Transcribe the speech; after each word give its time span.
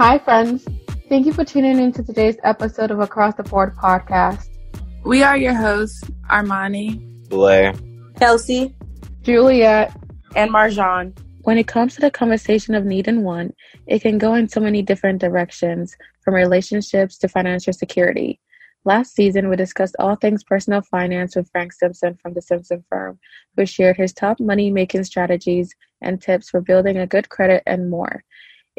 Hi, 0.00 0.18
friends. 0.18 0.66
Thank 1.10 1.26
you 1.26 1.32
for 1.34 1.44
tuning 1.44 1.78
in 1.78 1.92
to 1.92 2.02
today's 2.02 2.38
episode 2.42 2.90
of 2.90 3.00
Across 3.00 3.34
the 3.34 3.42
Board 3.42 3.76
podcast. 3.76 4.48
We 5.04 5.22
are 5.22 5.36
your 5.36 5.52
hosts, 5.52 6.02
Armani, 6.30 7.28
Blair, 7.28 7.74
Kelsie, 8.14 8.74
Juliet, 9.20 9.94
and 10.34 10.50
Marjan. 10.50 11.14
When 11.42 11.58
it 11.58 11.66
comes 11.66 11.96
to 11.96 12.00
the 12.00 12.10
conversation 12.10 12.74
of 12.74 12.86
need 12.86 13.08
and 13.08 13.24
want, 13.24 13.54
it 13.86 14.00
can 14.00 14.16
go 14.16 14.32
in 14.32 14.48
so 14.48 14.58
many 14.58 14.80
different 14.80 15.20
directions, 15.20 15.94
from 16.24 16.32
relationships 16.32 17.18
to 17.18 17.28
financial 17.28 17.74
security. 17.74 18.40
Last 18.86 19.14
season, 19.14 19.50
we 19.50 19.56
discussed 19.56 19.96
all 19.98 20.16
things 20.16 20.42
personal 20.44 20.80
finance 20.80 21.36
with 21.36 21.50
Frank 21.52 21.74
Simpson 21.74 22.16
from 22.22 22.32
the 22.32 22.40
Simpson 22.40 22.82
Firm, 22.88 23.18
who 23.54 23.66
shared 23.66 23.98
his 23.98 24.14
top 24.14 24.40
money 24.40 24.70
making 24.70 25.04
strategies 25.04 25.74
and 26.00 26.22
tips 26.22 26.48
for 26.48 26.62
building 26.62 26.96
a 26.96 27.06
good 27.06 27.28
credit 27.28 27.62
and 27.66 27.90
more. 27.90 28.24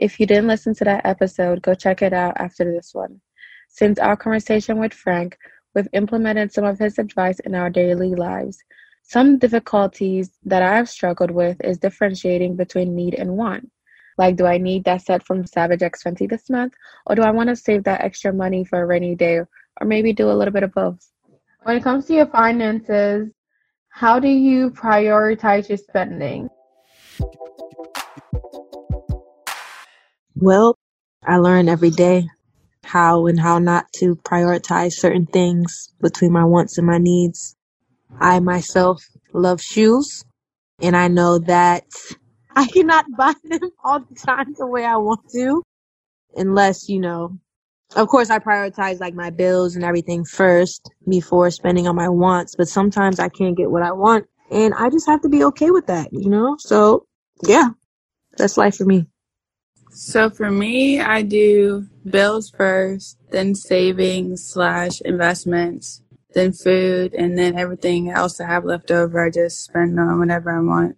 If 0.01 0.19
you 0.19 0.25
didn't 0.25 0.47
listen 0.47 0.73
to 0.75 0.83
that 0.85 1.05
episode, 1.05 1.61
go 1.61 1.75
check 1.75 2.01
it 2.01 2.11
out 2.11 2.33
after 2.37 2.65
this 2.65 2.89
one. 2.91 3.21
Since 3.69 3.99
our 3.99 4.17
conversation 4.17 4.79
with 4.79 4.95
Frank, 4.95 5.37
we've 5.75 5.87
implemented 5.93 6.51
some 6.51 6.63
of 6.63 6.79
his 6.79 6.97
advice 6.97 7.39
in 7.41 7.53
our 7.53 7.69
daily 7.69 8.15
lives. 8.15 8.57
Some 9.03 9.37
difficulties 9.37 10.31
that 10.43 10.63
I've 10.63 10.89
struggled 10.89 11.29
with 11.29 11.61
is 11.63 11.77
differentiating 11.77 12.55
between 12.55 12.95
need 12.95 13.13
and 13.13 13.37
want. 13.37 13.69
Like, 14.17 14.37
do 14.37 14.47
I 14.47 14.57
need 14.57 14.85
that 14.85 15.03
set 15.03 15.23
from 15.23 15.45
Savage 15.45 15.83
X 15.83 16.01
Fenty 16.01 16.27
this 16.27 16.49
month? 16.49 16.73
Or 17.05 17.13
do 17.13 17.21
I 17.21 17.29
want 17.29 17.49
to 17.49 17.55
save 17.55 17.83
that 17.83 18.01
extra 18.01 18.33
money 18.33 18.63
for 18.63 18.81
a 18.81 18.87
rainy 18.87 19.13
day? 19.13 19.35
Or 19.37 19.85
maybe 19.85 20.13
do 20.13 20.31
a 20.31 20.33
little 20.33 20.51
bit 20.51 20.63
of 20.63 20.73
both? 20.73 21.11
When 21.61 21.77
it 21.77 21.83
comes 21.83 22.07
to 22.07 22.15
your 22.15 22.25
finances, 22.25 23.29
how 23.89 24.19
do 24.19 24.29
you 24.29 24.71
prioritize 24.71 25.69
your 25.69 25.77
spending? 25.77 26.49
Well, 30.41 30.75
I 31.23 31.37
learn 31.37 31.69
every 31.69 31.91
day 31.91 32.27
how 32.83 33.27
and 33.27 33.39
how 33.39 33.59
not 33.59 33.85
to 33.97 34.15
prioritize 34.15 34.93
certain 34.93 35.27
things 35.27 35.93
between 36.01 36.31
my 36.31 36.45
wants 36.45 36.79
and 36.79 36.87
my 36.87 36.97
needs. 36.97 37.55
I 38.19 38.39
myself 38.39 39.05
love 39.33 39.61
shoes, 39.61 40.25
and 40.81 40.97
I 40.97 41.09
know 41.09 41.39
that 41.39 41.85
I 42.55 42.65
cannot 42.65 43.05
buy 43.15 43.33
them 43.43 43.69
all 43.83 43.99
the 43.99 44.15
time 44.15 44.55
the 44.57 44.65
way 44.65 44.83
I 44.83 44.97
want 44.97 45.29
to, 45.31 45.61
unless, 46.35 46.89
you 46.89 46.99
know, 46.99 47.37
of 47.95 48.07
course 48.07 48.31
I 48.31 48.39
prioritize 48.39 48.99
like 48.99 49.13
my 49.13 49.29
bills 49.29 49.75
and 49.75 49.85
everything 49.85 50.25
first 50.25 50.89
before 51.07 51.51
spending 51.51 51.87
on 51.87 51.95
my 51.95 52.09
wants, 52.09 52.55
but 52.55 52.67
sometimes 52.67 53.19
I 53.19 53.29
can't 53.29 53.55
get 53.57 53.69
what 53.69 53.83
I 53.83 53.91
want, 53.91 54.25
and 54.49 54.73
I 54.73 54.89
just 54.89 55.07
have 55.07 55.21
to 55.21 55.29
be 55.29 55.43
okay 55.45 55.69
with 55.69 55.87
that, 55.87 56.11
you 56.11 56.31
know? 56.31 56.57
So, 56.59 57.05
yeah, 57.45 57.69
that's 58.37 58.57
life 58.57 58.77
for 58.77 58.85
me. 58.85 59.07
So 59.93 60.29
for 60.29 60.49
me, 60.49 61.01
I 61.01 61.21
do 61.21 61.85
bills 62.09 62.49
first, 62.49 63.17
then 63.29 63.55
savings 63.55 64.47
slash 64.47 65.01
investments, 65.01 66.01
then 66.33 66.53
food, 66.53 67.13
and 67.13 67.37
then 67.37 67.59
everything 67.59 68.09
else 68.09 68.39
I 68.39 68.47
have 68.47 68.63
left 68.63 68.89
over, 68.89 69.25
I 69.25 69.29
just 69.29 69.65
spend 69.65 69.99
on 69.99 70.19
whatever 70.19 70.57
I 70.57 70.61
want. 70.61 70.95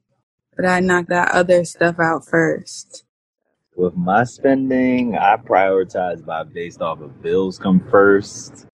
But 0.56 0.68
I 0.68 0.80
knock 0.80 1.08
that 1.08 1.32
other 1.32 1.66
stuff 1.66 2.00
out 2.00 2.28
first. 2.28 3.04
With 3.76 3.96
my 3.96 4.24
spending, 4.26 5.18
I 5.18 5.38
prioritize 5.38 6.24
by 6.24 6.44
based 6.44 6.84
off 6.84 7.02
of 7.02 7.24
bills 7.24 7.58
come 7.58 7.80
first, 7.90 8.68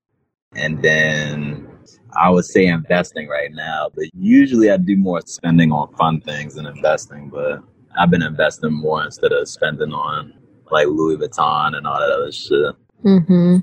and 0.53 0.81
then 0.81 1.65
I 2.11 2.29
would 2.29 2.43
say 2.43 2.65
investing 2.67 3.29
right 3.29 3.53
now. 3.53 3.87
But 3.95 4.05
usually, 4.13 4.69
I 4.69 4.75
do 4.75 4.97
more 4.97 5.21
spending 5.25 5.71
on 5.71 5.95
fun 5.95 6.19
things 6.19 6.55
than 6.55 6.65
investing. 6.65 7.29
But 7.29 7.63
I've 7.97 8.11
been 8.11 8.23
investing 8.23 8.73
more 8.73 9.03
instead 9.03 9.31
of 9.31 9.47
spending 9.47 9.93
on 9.93 10.33
like 10.71 10.87
Louis 10.87 11.17
Vuitton 11.17 11.75
and 11.75 11.87
all 11.87 11.99
that 11.99 12.11
other 12.11 12.31
shit. 12.31 12.75
Mm-hmm. 13.03 13.57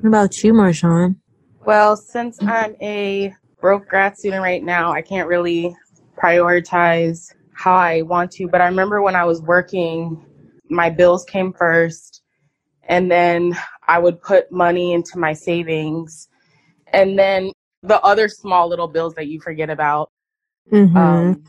What 0.00 0.08
about 0.08 0.42
you, 0.42 0.52
Marjan? 0.52 1.16
Well, 1.64 1.96
since 1.96 2.42
I'm 2.42 2.76
a 2.82 3.32
broke 3.60 3.88
grad 3.88 4.18
student 4.18 4.42
right 4.42 4.62
now, 4.62 4.92
I 4.92 5.00
can't 5.00 5.28
really 5.28 5.74
prioritize 6.16 7.32
how 7.52 7.74
I 7.74 8.02
want 8.02 8.30
to. 8.32 8.48
But 8.48 8.60
I 8.60 8.66
remember 8.66 9.00
when 9.00 9.16
I 9.16 9.24
was 9.24 9.40
working, 9.40 10.24
my 10.68 10.90
bills 10.90 11.24
came 11.24 11.52
first, 11.52 12.22
and 12.88 13.10
then 13.10 13.56
I 13.86 13.98
would 13.98 14.20
put 14.20 14.50
money 14.50 14.92
into 14.92 15.18
my 15.18 15.32
savings, 15.32 16.28
and 16.88 17.18
then 17.18 17.52
the 17.82 18.00
other 18.02 18.28
small 18.28 18.68
little 18.68 18.88
bills 18.88 19.14
that 19.14 19.28
you 19.28 19.40
forget 19.40 19.70
about. 19.70 20.10
Mm-hmm. 20.72 20.96
Um, 20.96 21.44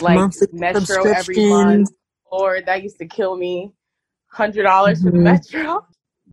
like 0.00 0.16
Monthly 0.16 0.48
Metro 0.52 1.04
every 1.12 1.48
month, 1.48 1.90
or 2.30 2.60
that 2.62 2.82
used 2.82 2.98
to 2.98 3.06
kill 3.06 3.36
me. 3.36 3.72
Hundred 4.30 4.64
dollars 4.64 5.02
for 5.02 5.10
the 5.10 5.16
Mhm. 5.18 5.24
Metro, 5.24 5.86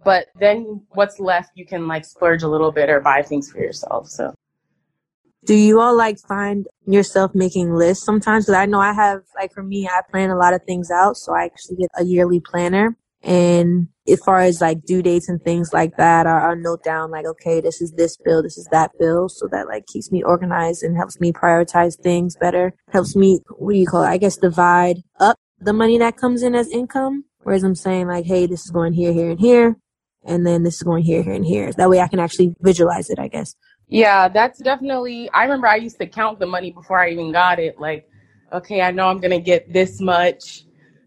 but 0.03 0.27
then 0.37 0.81
what's 0.89 1.19
left, 1.19 1.51
you 1.55 1.65
can 1.65 1.87
like 1.87 2.03
splurge 2.05 2.43
a 2.43 2.47
little 2.47 2.71
bit 2.71 2.89
or 2.89 2.99
buy 2.99 3.21
things 3.21 3.49
for 3.51 3.59
yourself. 3.59 4.07
So 4.07 4.33
Do 5.45 5.53
you 5.55 5.79
all 5.79 5.95
like 5.95 6.17
find 6.19 6.67
yourself 6.87 7.33
making 7.35 7.73
lists 7.73 8.03
sometimes? 8.03 8.45
Because 8.45 8.55
I 8.55 8.65
know 8.65 8.79
I 8.79 8.93
have, 8.93 9.21
like 9.35 9.53
for 9.53 9.61
me, 9.63 9.87
I 9.87 10.01
plan 10.09 10.29
a 10.31 10.37
lot 10.37 10.53
of 10.53 10.63
things 10.63 10.89
out. 10.91 11.17
So 11.17 11.33
I 11.33 11.45
actually 11.45 11.77
get 11.77 11.89
a 11.97 12.03
yearly 12.03 12.39
planner. 12.39 12.97
And 13.25 13.87
as 14.07 14.19
far 14.23 14.39
as 14.39 14.61
like 14.61 14.85
due 14.85 15.01
dates 15.01 15.27
and 15.27 15.41
things 15.43 15.73
like 15.73 15.97
that, 15.97 16.27
I, 16.27 16.51
I 16.51 16.53
note 16.53 16.83
down 16.83 17.09
like, 17.09 17.25
okay, 17.25 17.59
this 17.59 17.81
is 17.81 17.91
this 17.93 18.17
bill, 18.17 18.43
this 18.43 18.57
is 18.57 18.67
that 18.71 18.91
bill. 18.99 19.27
So 19.29 19.47
that 19.51 19.67
like 19.67 19.87
keeps 19.87 20.11
me 20.11 20.21
organized 20.21 20.83
and 20.83 20.95
helps 20.95 21.19
me 21.19 21.33
prioritize 21.33 21.99
things 21.99 22.37
better. 22.39 22.73
Helps 22.91 23.15
me, 23.15 23.39
what 23.57 23.73
do 23.73 23.79
you 23.79 23.87
call 23.87 24.03
it? 24.03 24.07
I 24.09 24.17
guess 24.17 24.37
divide 24.37 24.97
up 25.19 25.37
the 25.59 25.73
money 25.73 25.97
that 25.97 26.17
comes 26.17 26.43
in 26.43 26.53
as 26.53 26.69
income. 26.69 27.25
Whereas 27.41 27.63
I'm 27.63 27.75
saying 27.75 28.07
like, 28.07 28.25
hey, 28.25 28.45
this 28.45 28.61
is 28.65 28.71
going 28.71 28.93
here, 28.93 29.11
here, 29.11 29.31
and 29.31 29.39
here. 29.39 29.75
And 30.23 30.45
then 30.45 30.63
this 30.63 30.75
is 30.75 30.83
going 30.83 31.03
here, 31.03 31.23
here, 31.23 31.33
and 31.33 31.45
here. 31.45 31.71
That 31.73 31.89
way 31.89 31.99
I 31.99 32.07
can 32.07 32.19
actually 32.19 32.55
visualize 32.61 33.09
it, 33.09 33.19
I 33.19 33.27
guess. 33.27 33.55
yeah, 33.87 34.27
that's 34.27 34.59
definitely. 34.59 35.29
I 35.31 35.43
remember 35.43 35.67
I 35.67 35.75
used 35.77 35.99
to 35.99 36.07
count 36.07 36.39
the 36.39 36.47
money 36.47 36.71
before 36.71 36.99
I 36.99 37.09
even 37.11 37.31
got 37.31 37.59
it. 37.59 37.79
Like, 37.79 38.07
okay, 38.51 38.81
I 38.81 38.91
know 38.91 39.07
I'm 39.07 39.19
gonna 39.19 39.39
get 39.39 39.71
this 39.71 40.01
much, 40.01 40.64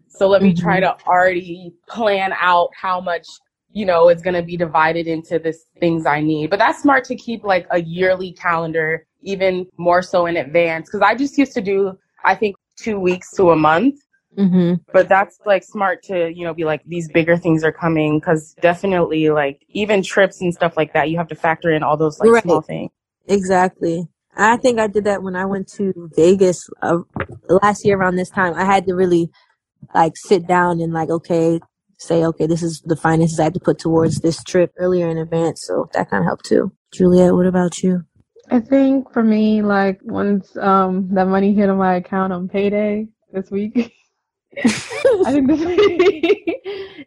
so 0.09 0.27
let 0.27 0.41
me 0.41 0.53
try 0.53 0.79
to 0.79 0.95
already 1.05 1.73
plan 1.87 2.33
out 2.39 2.69
how 2.79 2.99
much 2.99 3.27
you 3.71 3.85
know 3.85 4.09
is 4.09 4.21
gonna 4.21 4.41
be 4.41 4.57
divided 4.57 5.07
into 5.07 5.39
this 5.39 5.65
things 5.79 6.05
I 6.05 6.21
need. 6.21 6.49
But 6.49 6.59
that's 6.59 6.81
smart 6.81 7.03
to 7.05 7.15
keep 7.15 7.43
like 7.43 7.67
a 7.71 7.81
yearly 7.81 8.33
calendar, 8.33 9.05
even 9.21 9.67
more 9.77 10.01
so 10.01 10.25
in 10.25 10.37
advance. 10.37 10.89
Because 10.89 11.01
I 11.01 11.15
just 11.15 11.37
used 11.37 11.53
to 11.53 11.61
do, 11.61 11.97
I 12.23 12.35
think, 12.35 12.55
two 12.75 12.99
weeks 12.99 13.31
to 13.35 13.51
a 13.51 13.55
month. 13.55 13.95
Mm-hmm. 14.37 14.75
but 14.93 15.09
that's 15.09 15.39
like 15.47 15.63
smart 15.63 16.03
to 16.03 16.31
you 16.31 16.45
know 16.45 16.53
be 16.53 16.63
like 16.63 16.83
these 16.85 17.09
bigger 17.09 17.35
things 17.35 17.63
are 17.63 17.71
coming 17.71 18.19
because 18.19 18.55
definitely 18.61 19.31
like 19.31 19.65
even 19.69 20.03
trips 20.03 20.39
and 20.39 20.53
stuff 20.53 20.77
like 20.77 20.93
that 20.93 21.09
you 21.09 21.17
have 21.17 21.27
to 21.27 21.35
factor 21.35 21.71
in 21.71 21.81
all 21.81 21.97
those 21.97 22.19
like 22.19 22.29
Right. 22.29 22.43
small 22.43 22.61
things 22.61 22.91
Exactly. 23.29 24.07
I 24.35 24.57
think 24.57 24.79
I 24.79 24.87
did 24.87 25.03
that 25.03 25.21
when 25.21 25.35
I 25.35 25.45
went 25.45 25.67
to 25.73 26.09
Vegas 26.15 26.67
uh, 26.81 26.99
last 27.61 27.85
year 27.85 27.97
around 27.97 28.15
this 28.15 28.29
time. 28.29 28.53
I 28.55 28.65
had 28.65 28.85
to 28.87 28.93
really 28.95 29.29
like 29.93 30.13
sit 30.17 30.47
down 30.47 30.81
and 30.81 30.93
like, 30.93 31.09
okay, 31.09 31.59
say, 31.97 32.25
okay, 32.25 32.47
this 32.47 32.63
is 32.63 32.81
the 32.85 32.95
finances 32.95 33.39
I 33.39 33.45
had 33.45 33.53
to 33.55 33.59
put 33.59 33.79
towards 33.79 34.19
this 34.19 34.43
trip 34.43 34.73
earlier 34.77 35.09
in 35.09 35.17
advance. 35.17 35.63
So 35.65 35.89
that 35.93 36.09
kind 36.09 36.23
of 36.23 36.27
helped 36.27 36.45
too. 36.45 36.71
Juliet, 36.93 37.33
what 37.33 37.45
about 37.45 37.83
you? 37.83 38.03
I 38.51 38.59
think 38.59 39.11
for 39.13 39.23
me, 39.23 39.61
like 39.61 39.99
once 40.03 40.55
um 40.57 41.09
that 41.13 41.27
money 41.27 41.53
hit 41.53 41.69
on 41.69 41.77
my 41.77 41.95
account 41.95 42.33
on 42.33 42.47
payday 42.49 43.07
this 43.31 43.51
week, 43.51 43.93
I 44.65 45.31
think 45.31 45.47
this 45.47 45.61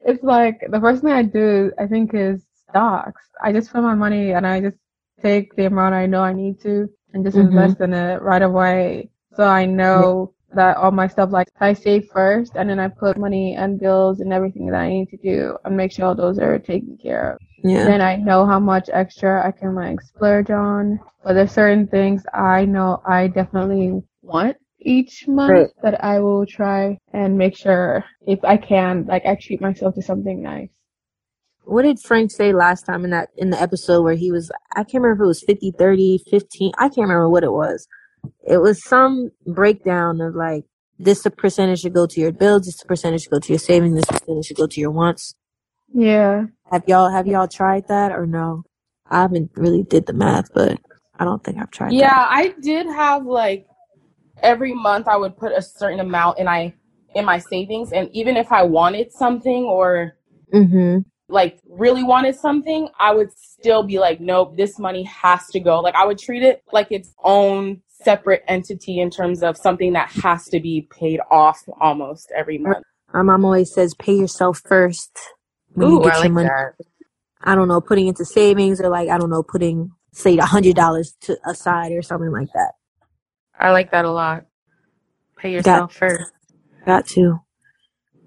it's 0.05 0.22
like 0.22 0.61
the 0.71 0.81
first 0.81 1.03
thing 1.03 1.12
I 1.12 1.22
do, 1.22 1.72
I 1.78 1.87
think, 1.87 2.15
is 2.15 2.44
stocks. 2.69 3.22
I 3.43 3.53
just 3.53 3.72
put 3.72 3.82
my 3.82 3.94
money 3.94 4.32
and 4.32 4.47
I 4.47 4.61
just 4.61 4.77
take 5.21 5.55
the 5.56 5.66
amount 5.66 5.94
I 5.94 6.06
know 6.06 6.22
I 6.22 6.32
need 6.32 6.61
to 6.62 6.88
and 7.12 7.25
just 7.25 7.37
Mhm. 7.37 7.49
invest 7.49 7.81
in 7.81 7.93
it 7.94 8.22
right 8.22 8.43
away. 8.43 9.11
So 9.34 9.44
I 9.44 9.66
know 9.66 10.34
that 10.54 10.76
all 10.76 10.90
my 10.90 11.06
stuff, 11.08 11.30
like 11.32 11.48
I 11.60 11.72
save 11.72 12.08
first 12.12 12.52
and 12.56 12.68
then 12.68 12.78
I 12.78 12.88
put 12.88 13.16
money 13.16 13.54
and 13.56 13.78
bills 13.81 14.20
and 14.20 14.32
everything 14.32 14.66
that 14.66 14.76
I 14.81 14.88
need 14.88 15.08
to 15.10 15.16
do 15.16 15.56
and 15.64 15.76
make 15.76 15.93
sure 15.93 16.06
all 16.06 16.14
those 16.14 16.38
are 16.38 16.58
taken 16.58 16.99
care 17.02 17.34
of 17.34 17.38
Yeah. 17.62 17.84
then 17.87 18.00
I 18.00 18.16
know 18.16 18.44
how 18.46 18.58
much 18.60 18.88
extra 18.93 19.46
I 19.46 19.52
can 19.52 19.75
like 19.75 20.00
splurge 20.02 20.50
on. 20.50 21.00
But 21.25 21.34
there's 21.34 21.52
certain 21.52 21.87
things 21.87 22.25
I 22.34 22.64
know 22.64 23.00
I 23.06 23.28
definitely 23.28 24.02
want 24.22 24.56
each 24.81 25.26
month 25.28 25.50
Right. 25.50 25.69
that 25.82 26.04
I 26.04 26.19
will 26.19 26.44
try 26.46 26.98
and 27.12 27.38
make 27.38 27.56
sure 27.56 28.05
if 28.26 28.40
I 28.44 28.56
can, 28.56 29.06
like 29.06 29.25
I 29.25 29.37
treat 29.37 29.60
myself 29.60 29.94
to 29.94 30.02
something 30.02 30.43
nice. 30.43 30.69
What 31.64 31.82
did 31.82 32.00
Frank 32.00 32.32
say 32.32 32.52
last 32.52 32.82
time 32.87 33.05
in 33.05 33.10
that 33.10 33.28
in 33.37 33.50
the 33.50 33.60
episode 33.60 34.02
where 34.02 34.14
he 34.16 34.32
was 34.32 34.50
I 34.75 34.82
can't 34.82 35.02
remember 35.02 35.22
if 35.22 35.26
it 35.26 35.28
was 35.28 35.43
50, 35.44 35.70
30, 35.78 36.19
15. 36.28 36.72
I 36.78 36.88
can't 36.88 36.98
remember 36.98 37.28
what 37.28 37.44
it 37.44 37.52
was. 37.52 37.87
It 38.46 38.58
was 38.58 38.84
some 38.84 39.30
breakdown 39.46 40.20
of 40.20 40.34
like 40.34 40.64
this 40.98 41.26
percentage 41.38 41.80
should 41.80 41.94
go 41.94 42.06
to 42.06 42.20
your 42.20 42.32
bills, 42.32 42.66
this 42.66 42.82
percentage 42.84 43.22
should 43.22 43.32
go 43.32 43.40
to 43.40 43.52
your 43.52 43.58
savings, 43.60 43.96
this 43.96 44.06
percentage 44.06 44.46
should 44.46 44.56
go 44.58 44.66
to 44.69 44.80
your 44.80 44.90
wants. 44.92 45.34
Yeah. 45.94 46.46
Have 46.72 46.84
y'all 46.88 47.10
have 47.10 47.26
y'all 47.26 47.48
tried 47.48 47.88
that 47.88 48.12
or 48.12 48.26
no? 48.26 48.64
I 49.10 49.22
haven't 49.22 49.52
really 49.56 49.84
did 49.84 50.06
the 50.06 50.14
math, 50.14 50.52
but 50.54 50.78
I 51.19 51.24
don't 51.24 51.44
think 51.44 51.58
I've 51.58 51.70
tried 51.70 51.98
Yeah, 51.98 51.98
that. 51.98 52.22
I 52.30 52.54
did 52.62 52.86
have 52.86 53.26
like 53.26 53.66
every 54.42 54.74
month 54.74 55.08
I 55.08 55.16
would 55.16 55.36
put 55.36 55.52
a 55.52 55.62
certain 55.62 56.00
amount 56.00 56.38
in 56.38 56.48
I 56.48 56.74
in 57.14 57.24
my 57.24 57.38
savings 57.38 57.92
and 57.92 58.10
even 58.12 58.36
if 58.36 58.52
I 58.52 58.64
wanted 58.64 59.12
something 59.12 59.64
or 59.64 60.16
Mm-hmm. 60.54 61.00
like 61.28 61.60
really 61.69 62.04
wanted 62.04 62.36
something, 62.36 62.88
I 63.00 63.14
would 63.14 63.30
still 63.36 63.82
be 63.84 63.98
like, 63.98 64.20
nope, 64.20 64.56
this 64.56 64.78
money 64.78 65.04
has 65.04 65.46
to 65.48 65.60
go. 65.60 65.80
Like 65.80 65.96
I 65.96 66.06
would 66.06 66.19
treat 66.19 66.44
it 66.44 66.62
like 66.72 66.88
its 66.92 67.14
own 67.24 67.82
separate 68.04 68.43
entity 68.49 69.00
in 69.00 69.10
terms 69.10 69.43
of 69.43 69.56
something 69.56 69.93
that 69.94 70.10
has 70.10 70.46
to 70.46 70.60
be 70.60 70.88
paid 70.99 71.20
off 71.31 71.62
almost 71.81 72.32
every 72.37 72.58
month. 72.58 72.84
My 73.12 73.22
mom 73.22 73.44
always 73.44 73.72
says, 73.72 73.94
pay 73.94 74.14
yourself 74.14 74.60
first 74.66 75.19
when 75.75 75.88
Ooh, 75.88 75.96
you 75.96 76.00
get 76.02 76.14
I 76.14 76.14
your 76.14 76.20
like 76.20 76.32
money. 76.32 76.49
that. 76.49 76.75
I 77.44 77.54
don't 77.54 77.69
know, 77.69 77.81
putting 77.81 78.06
into 78.06 78.25
savings 78.25 78.81
or 78.81 78.88
like, 78.88 79.08
I 79.08 79.19
don't 79.19 79.31
know, 79.31 79.43
putting, 79.43 79.93
say, 80.12 80.38
a 80.38 80.44
hundred 80.44 80.76
dollars 80.76 81.16
to 81.22 81.37
aside 81.46 81.93
or 81.93 82.02
something 82.02 82.31
like 82.31 82.49
that. 82.54 82.72
I 83.58 83.70
like 83.70 83.90
that 83.93 84.05
a 84.05 84.10
lot. 84.10 84.46
Pay 85.38 85.52
yourself 85.52 85.94
first. 85.94 86.32
Got 86.87 87.06
to. 87.08 87.40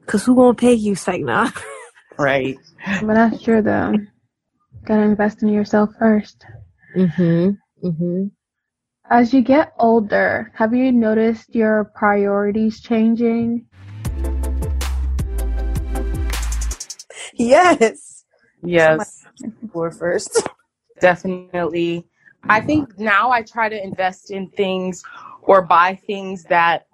Cause 0.06 0.26
who 0.26 0.36
gonna 0.36 0.54
pay 0.54 0.74
you, 0.74 0.96
psych 0.96 1.22
nah? 1.22 1.50
Right. 2.18 2.58
But 3.02 3.16
that's 3.16 3.44
true 3.44 3.62
though. 3.62 3.94
Gotta 4.86 5.02
invest 5.02 5.44
in 5.44 5.50
yourself 5.50 5.90
first. 6.00 6.46
Mm-hmm. 6.96 7.50
Mm-hmm. 7.88 8.26
As 9.12 9.32
you 9.36 9.44
get 9.44 9.72
older, 9.78 10.52
have 10.56 10.74
you 10.74 10.92
noticed 10.92 11.54
your 11.54 11.92
priorities 11.96 12.82
changing? 12.82 13.68
Yes. 17.36 18.26
Yes. 18.64 19.28
For 19.72 19.92
first. 20.00 20.48
Definitely. 21.00 22.08
I 22.50 22.62
think 22.62 22.98
now 22.98 23.30
I 23.30 23.44
try 23.44 23.70
to 23.70 23.84
invest 23.84 24.32
in 24.32 24.50
things 24.50 25.04
or 25.44 25.62
buy 25.62 26.00
things 26.08 26.44
that 26.46 26.88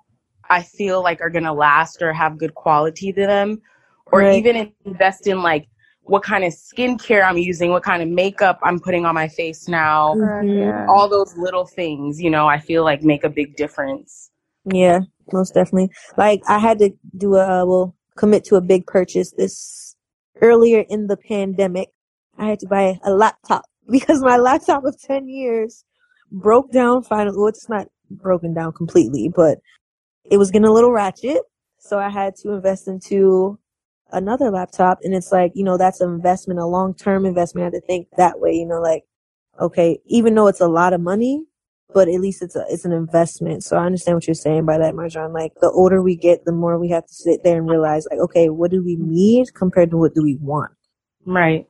I 0.50 0.64
feel 0.64 1.02
like 1.02 1.22
are 1.22 1.30
going 1.30 1.46
to 1.46 1.54
last 1.54 2.02
or 2.02 2.12
have 2.12 2.38
good 2.38 2.56
quality 2.56 3.14
to 3.14 3.26
them. 3.26 3.62
Or 4.08 4.20
Right. 4.20 4.34
even 4.34 4.74
invest 4.84 5.28
in 5.28 5.42
like 5.42 5.70
what 6.04 6.24
kind 6.24 6.44
of 6.44 6.54
skincare 6.54 7.24
I'm 7.24 7.38
using, 7.38 7.70
what 7.72 7.84
kind 7.84 8.02
of 8.02 8.10
makeup 8.10 8.60
I'm 8.64 8.80
putting 8.80 9.06
on 9.06 9.16
my 9.16 9.28
face 9.28 9.68
now. 9.68 10.16
Mhm. 10.16 10.88
All 10.88 11.08
those 11.08 11.36
little 11.38 11.66
things, 11.66 12.22
you 12.22 12.30
know, 12.30 12.48
I 12.48 12.60
feel 12.60 12.84
like 12.84 13.04
make 13.04 13.24
a 13.24 13.30
big 13.30 13.56
difference. 13.56 14.32
Yeah, 14.66 15.02
most 15.32 15.54
definitely. 15.54 15.92
Like 16.18 16.42
I 16.48 16.60
had 16.60 16.80
to 16.80 16.92
do 17.18 17.36
a 17.36 17.66
well 17.66 17.96
commit 18.18 18.44
to 18.46 18.56
a 18.56 18.62
big 18.62 18.86
purchase 18.88 19.32
this 19.38 19.96
earlier 20.42 20.84
in 20.90 21.08
the 21.08 21.18
pandemic. 21.18 21.90
I 22.38 22.48
had 22.48 22.60
to 22.60 22.68
buy 22.68 23.00
a 23.04 23.12
laptop 23.12 23.64
because 23.90 24.22
my 24.22 24.38
laptop 24.38 24.84
of 24.86 25.00
ten 25.00 25.28
years 25.28 25.86
broke 26.32 26.72
down 26.72 27.04
finally. 27.04 27.38
Well, 27.38 27.48
it's 27.48 27.70
not 27.70 27.88
broken 28.10 28.54
down 28.54 28.74
completely, 28.74 29.32
but 29.34 29.60
it 30.30 30.38
was 30.38 30.52
getting 30.52 30.68
a 30.68 30.72
little 30.74 30.92
ratchet. 30.92 31.42
So 31.80 31.98
I 31.98 32.10
had 32.10 32.36
to 32.38 32.52
invest 32.52 32.88
into 32.88 33.58
another 34.12 34.52
laptop, 34.52 35.00
and 35.04 35.14
it's 35.14 35.32
like 35.32 35.52
you 35.56 35.64
know 35.64 35.78
that's 35.78 36.02
an 36.02 36.10
investment, 36.10 36.60
a 36.60 36.66
long 36.66 36.94
term 36.94 37.26
investment. 37.26 37.64
I 37.64 37.66
had 37.66 37.74
to 37.74 37.88
think 37.88 38.08
that 38.18 38.40
way, 38.40 38.54
you 38.54 38.66
know, 38.66 38.82
like 38.82 39.04
okay, 39.60 40.00
even 40.06 40.36
though 40.36 40.48
it's 40.48 40.62
a 40.62 40.68
lot 40.68 40.94
of 40.94 41.02
money, 41.02 41.46
but 41.94 42.08
at 42.08 42.20
least 42.20 42.42
it's 42.42 42.56
a, 42.56 42.66
it's 42.70 42.86
an 42.86 42.92
investment. 42.92 43.64
So 43.64 43.78
I 43.78 43.86
understand 43.86 44.16
what 44.16 44.28
you're 44.28 44.34
saying 44.34 44.66
by 44.66 44.78
that, 44.78 44.94
Marjan. 44.94 45.34
Like 45.34 45.54
the 45.62 45.70
older 45.70 46.02
we 46.02 46.16
get, 46.16 46.46
the 46.46 46.52
more 46.52 46.80
we 46.80 46.90
have 46.90 47.06
to 47.06 47.14
sit 47.14 47.44
there 47.44 47.58
and 47.58 47.70
realize, 47.70 48.08
like, 48.10 48.20
okay, 48.20 48.50
what 48.50 48.72
do 48.72 48.84
we 48.84 48.96
need 48.96 49.54
compared 49.54 49.92
to 49.92 49.98
what 49.98 50.14
do 50.14 50.24
we 50.24 50.38
want? 50.42 50.72
Right. 51.26 51.68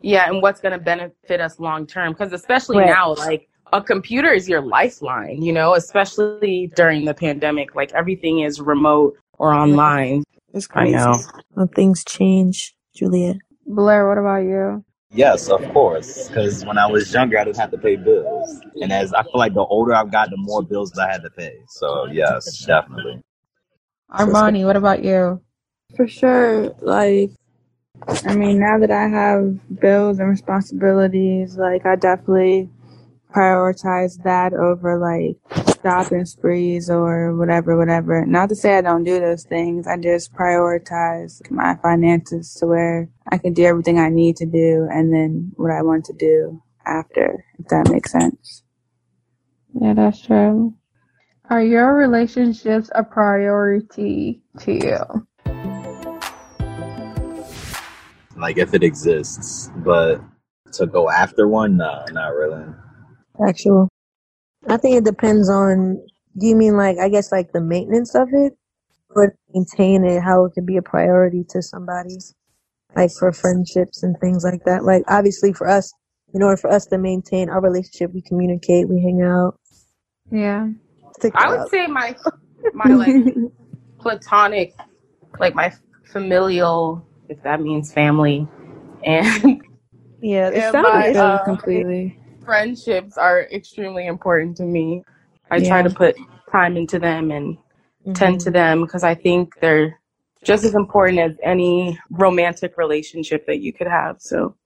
Yeah, 0.00 0.28
and 0.28 0.42
what's 0.42 0.60
going 0.60 0.72
to 0.72 0.78
benefit 0.78 1.40
us 1.40 1.60
long 1.60 1.86
term? 1.86 2.12
Because 2.12 2.32
especially 2.32 2.78
Right. 2.78 2.88
now, 2.88 3.14
like 3.14 3.48
a 3.72 3.80
computer 3.80 4.32
is 4.32 4.48
your 4.48 4.60
lifeline, 4.60 5.42
you 5.42 5.52
know, 5.52 5.74
especially 5.74 6.72
during 6.74 7.04
the 7.04 7.14
pandemic. 7.14 7.76
Like 7.76 7.92
everything 7.92 8.40
is 8.40 8.60
remote 8.60 9.16
or 9.38 9.50
mm-hmm. 9.50 9.70
online. 9.70 10.24
It's 10.52 10.68
I 10.74 10.90
know. 10.90 11.18
When 11.50 11.68
things 11.68 12.04
change, 12.04 12.74
Juliet. 12.94 13.36
Blair, 13.66 14.08
what 14.08 14.18
about 14.18 14.42
you? 14.42 14.84
Yes, 15.10 15.48
of 15.48 15.62
course. 15.72 16.28
Because 16.28 16.64
when 16.64 16.78
I 16.78 16.86
was 16.86 17.12
younger, 17.12 17.38
I 17.38 17.44
didn't 17.44 17.58
have 17.58 17.70
to 17.70 17.78
pay 17.78 17.96
bills, 17.96 18.60
and 18.76 18.92
as 18.92 19.12
I 19.12 19.22
feel 19.22 19.32
like 19.34 19.54
the 19.54 19.60
older 19.60 19.94
I've 19.94 20.10
got, 20.10 20.30
the 20.30 20.36
more 20.38 20.62
bills 20.62 20.96
I 20.98 21.10
had 21.10 21.22
to 21.22 21.30
pay. 21.30 21.54
So 21.68 22.06
yes, 22.06 22.64
definitely. 22.64 23.22
Armani, 24.10 24.64
what 24.66 24.76
about 24.76 25.02
you? 25.02 25.40
For 25.96 26.06
sure. 26.06 26.74
Like, 26.80 27.30
I 28.26 28.34
mean, 28.34 28.58
now 28.58 28.78
that 28.78 28.90
I 28.90 29.08
have 29.08 29.80
bills 29.80 30.18
and 30.18 30.28
responsibilities, 30.28 31.56
like, 31.56 31.86
I 31.86 31.96
definitely 31.96 32.70
prioritize 33.34 34.22
that 34.24 34.52
over 34.52 34.98
like 34.98 35.71
shopping 35.82 36.24
sprees 36.24 36.88
or 36.88 37.36
whatever, 37.36 37.76
whatever. 37.76 38.24
Not 38.26 38.48
to 38.50 38.56
say 38.56 38.78
I 38.78 38.80
don't 38.80 39.04
do 39.04 39.20
those 39.20 39.44
things. 39.44 39.86
I 39.86 39.96
just 39.96 40.32
prioritize 40.32 41.48
my 41.50 41.76
finances 41.82 42.54
to 42.54 42.66
where 42.66 43.08
I 43.30 43.38
can 43.38 43.52
do 43.52 43.64
everything 43.64 43.98
I 43.98 44.08
need 44.08 44.36
to 44.36 44.46
do 44.46 44.88
and 44.90 45.12
then 45.12 45.52
what 45.56 45.72
I 45.72 45.82
want 45.82 46.04
to 46.06 46.12
do 46.12 46.62
after, 46.86 47.44
if 47.58 47.68
that 47.68 47.90
makes 47.90 48.12
sense. 48.12 48.62
Yeah, 49.80 49.94
that's 49.94 50.20
true. 50.20 50.74
Are 51.50 51.62
your 51.62 51.94
relationships 51.94 52.90
a 52.94 53.04
priority 53.04 54.42
to 54.60 54.72
you? 54.72 55.26
Like 58.36 58.58
if 58.58 58.74
it 58.74 58.82
exists, 58.82 59.70
but 59.76 60.20
to 60.72 60.86
go 60.86 61.10
after 61.10 61.46
one, 61.46 61.76
no, 61.76 62.04
not 62.10 62.28
really. 62.28 62.64
Actual. 63.46 63.91
I 64.68 64.76
think 64.76 64.96
it 64.96 65.04
depends 65.04 65.50
on. 65.50 65.98
Do 66.38 66.46
you 66.46 66.56
mean 66.56 66.76
like 66.76 66.98
I 66.98 67.08
guess 67.08 67.32
like 67.32 67.52
the 67.52 67.60
maintenance 67.60 68.14
of 68.14 68.28
it, 68.32 68.54
or 69.10 69.36
maintain 69.54 70.04
it? 70.04 70.22
How 70.22 70.44
it 70.46 70.52
could 70.54 70.66
be 70.66 70.76
a 70.76 70.82
priority 70.82 71.44
to 71.50 71.62
somebody, 71.62 72.16
like 72.96 73.10
for 73.18 73.32
friendships 73.32 74.02
and 74.02 74.16
things 74.20 74.44
like 74.44 74.64
that. 74.64 74.84
Like 74.84 75.04
obviously 75.08 75.52
for 75.52 75.68
us, 75.68 75.92
in 76.34 76.42
order 76.42 76.56
for 76.56 76.70
us 76.70 76.86
to 76.86 76.98
maintain 76.98 77.50
our 77.50 77.60
relationship, 77.60 78.12
we 78.14 78.22
communicate, 78.22 78.88
we 78.88 79.02
hang 79.02 79.22
out. 79.22 79.58
Yeah. 80.30 80.68
I 81.34 81.48
would 81.50 81.60
out. 81.60 81.70
say 81.70 81.86
my 81.86 82.16
my 82.72 82.94
like 82.94 83.10
platonic, 84.00 84.74
like 85.38 85.54
my 85.54 85.72
familial, 86.04 87.06
if 87.28 87.42
that 87.42 87.60
means 87.60 87.92
family, 87.92 88.46
and 89.04 89.62
yeah, 90.22 90.48
it 90.48 90.56
Yeah, 90.56 90.72
sounded 90.72 90.82
my, 90.82 91.12
good. 91.12 91.16
uh, 91.16 91.44
completely. 91.44 92.18
Friendships 92.44 93.16
are 93.16 93.42
extremely 93.52 94.06
important 94.06 94.56
to 94.58 94.64
me. 94.64 95.02
I 95.50 95.60
try 95.60 95.82
to 95.82 95.90
put 95.90 96.16
time 96.50 96.76
into 96.76 96.98
them 96.98 97.30
and 97.30 97.56
tend 98.14 98.36
Mhm. 98.38 98.44
to 98.44 98.50
them 98.50 98.80
because 98.82 99.04
I 99.04 99.14
think 99.14 99.54
they're 99.60 99.98
just 100.44 100.64
as 100.64 100.74
important 100.74 101.18
as 101.20 101.36
any 101.42 101.98
romantic 102.10 102.76
relationship 102.76 103.46
that 103.46 103.60
you 103.60 103.72
could 103.72 103.86
have. 103.86 104.20
So, 104.20 104.56